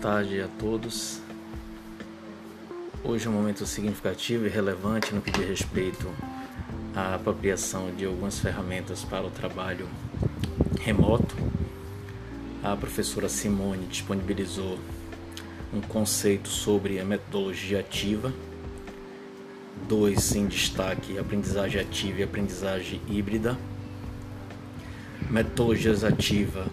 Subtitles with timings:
[0.00, 1.20] tarde a todos.
[3.02, 6.06] Hoje é um momento significativo e relevante no que diz respeito
[6.94, 9.88] à apropriação de algumas ferramentas para o trabalho
[10.82, 11.34] remoto.
[12.62, 14.78] A professora Simone disponibilizou
[15.72, 18.34] um conceito sobre a metodologia ativa,
[19.88, 23.56] dois em destaque: aprendizagem ativa e aprendizagem híbrida.
[25.30, 26.66] Metodologias ativa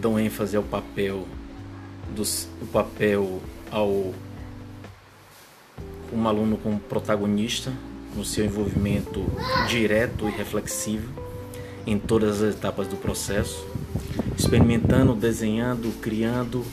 [0.00, 1.26] dão ênfase ao papel
[2.14, 2.22] do
[2.62, 3.40] o papel
[3.70, 4.14] ao
[6.12, 7.72] um aluno como protagonista
[8.14, 9.24] no seu envolvimento
[9.68, 11.24] direto e reflexivo
[11.86, 13.66] em todas as etapas do processo,
[14.36, 16.64] experimentando, desenhando, criando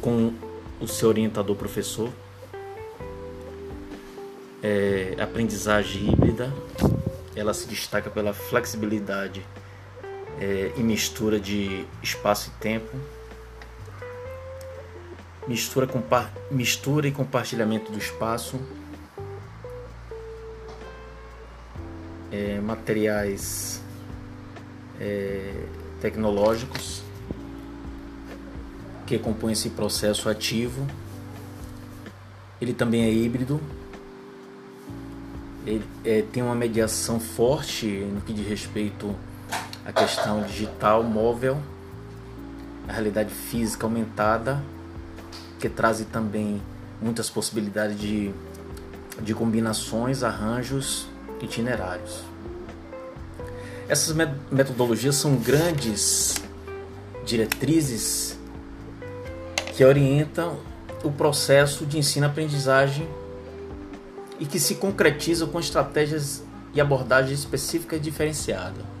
[0.00, 0.32] com
[0.80, 2.10] o seu orientador professor.
[4.62, 6.52] É, aprendizagem híbrida,
[7.34, 9.44] ela se destaca pela flexibilidade
[10.40, 12.96] é, e mistura de espaço e tempo,
[15.46, 15.88] mistura,
[16.50, 18.60] mistura e compartilhamento do espaço,
[22.32, 23.80] é, materiais
[25.00, 25.64] é,
[26.00, 27.02] tecnológicos
[29.06, 30.84] que compõem esse processo ativo.
[32.60, 33.60] Ele também é híbrido.
[35.64, 39.14] Ele é, tem uma mediação forte no que diz respeito
[39.84, 41.60] à questão digital, móvel,
[42.88, 44.62] a realidade física aumentada
[45.58, 46.60] que traz também
[47.00, 48.32] muitas possibilidades de,
[49.20, 51.06] de combinações, arranjos,
[51.40, 52.22] itinerários.
[53.88, 54.16] Essas
[54.50, 56.34] metodologias são grandes
[57.24, 58.36] diretrizes
[59.74, 60.58] que orientam
[61.04, 63.08] o processo de ensino-aprendizagem
[64.40, 66.42] e que se concretizam com estratégias
[66.74, 68.95] e abordagens específicas diferenciadas.